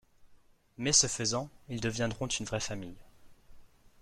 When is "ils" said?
1.69-1.79